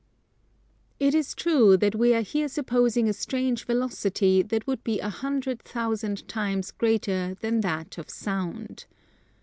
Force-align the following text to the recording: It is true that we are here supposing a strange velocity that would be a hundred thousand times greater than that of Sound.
It 0.99 1.13
is 1.13 1.35
true 1.35 1.77
that 1.77 1.93
we 1.93 2.15
are 2.15 2.23
here 2.23 2.47
supposing 2.47 3.07
a 3.07 3.13
strange 3.13 3.65
velocity 3.67 4.41
that 4.41 4.65
would 4.65 4.83
be 4.83 4.99
a 4.99 5.09
hundred 5.09 5.61
thousand 5.61 6.27
times 6.27 6.71
greater 6.71 7.35
than 7.39 7.61
that 7.61 7.99
of 7.99 8.09
Sound. 8.09 8.85